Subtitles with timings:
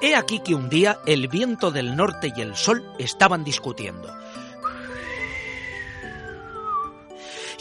[0.00, 4.08] He aquí que un día el viento del norte y el sol estaban discutiendo.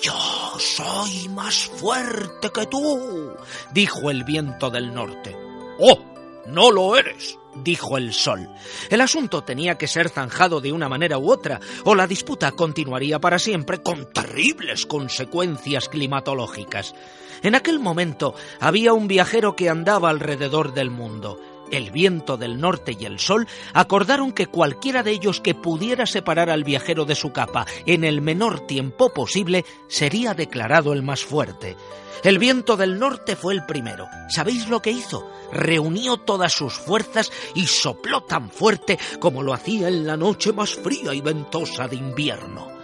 [0.02, 0.14] Yo
[0.60, 3.36] soy más fuerte que tú,
[3.74, 5.36] dijo el viento del norte.
[5.80, 6.00] Oh,
[6.46, 8.48] no lo eres, dijo el sol.
[8.90, 13.20] El asunto tenía que ser zanjado de una manera u otra, o la disputa continuaría
[13.20, 16.94] para siempre con terribles consecuencias climatológicas.
[17.42, 21.40] En aquel momento había un viajero que andaba alrededor del mundo.
[21.72, 26.50] El viento del norte y el sol acordaron que cualquiera de ellos que pudiera separar
[26.50, 31.76] al viajero de su capa en el menor tiempo posible sería declarado el más fuerte.
[32.24, 34.08] El viento del norte fue el primero.
[34.30, 35.30] ¿Sabéis lo que hizo?
[35.52, 40.74] Reunió todas sus fuerzas y sopló tan fuerte como lo hacía en la noche más
[40.74, 42.77] fría y ventosa de invierno.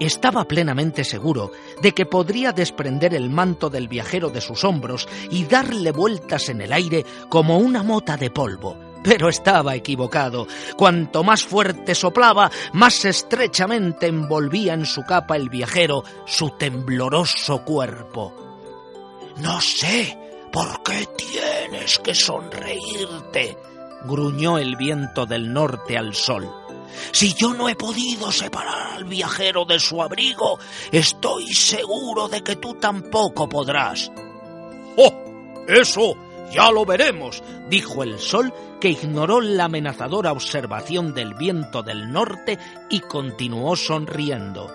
[0.00, 5.44] Estaba plenamente seguro de que podría desprender el manto del viajero de sus hombros y
[5.44, 8.76] darle vueltas en el aire como una mota de polvo.
[9.04, 10.46] Pero estaba equivocado.
[10.76, 18.34] Cuanto más fuerte soplaba, más estrechamente envolvía en su capa el viajero su tembloroso cuerpo.
[19.36, 20.18] No sé
[20.50, 23.58] por qué tienes que sonreírte,
[24.06, 26.63] gruñó el viento del norte al sol.
[27.12, 30.58] Si yo no he podido separar al viajero de su abrigo,
[30.92, 34.10] estoy seguro de que tú tampoco podrás.
[34.96, 35.12] ¡Oh!
[35.66, 36.16] Eso
[36.52, 42.58] ya lo veremos, dijo el sol, que ignoró la amenazadora observación del viento del norte
[42.90, 44.70] y continuó sonriendo.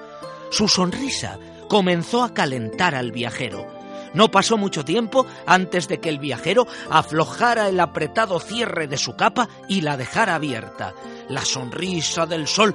[0.49, 3.78] Su sonrisa comenzó a calentar al viajero.
[4.13, 9.15] No pasó mucho tiempo antes de que el viajero aflojara el apretado cierre de su
[9.15, 10.93] capa y la dejara abierta.
[11.29, 12.73] La sonrisa del sol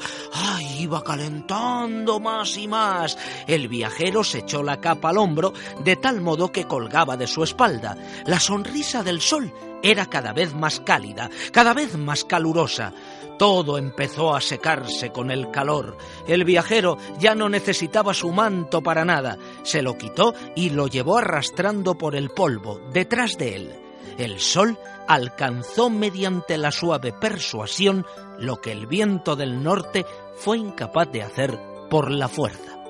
[0.78, 3.18] iba calentando más y más.
[3.46, 7.42] El viajero se echó la capa al hombro de tal modo que colgaba de su
[7.42, 7.96] espalda.
[8.26, 9.52] La sonrisa del sol
[9.84, 12.92] era cada vez más cálida, cada vez más calurosa.
[13.38, 15.98] Todo empezó a secarse con el calor.
[16.26, 19.36] El viajero ya no necesitaba su manto para nada.
[19.62, 23.80] Se lo quitó y lo llevó arrastrando por el polvo detrás de él.
[24.16, 28.06] El sol alcanzó mediante la suave persuasión
[28.38, 30.06] lo que el viento del norte
[30.36, 31.58] fue incapaz de hacer
[31.90, 32.83] por la fuerza.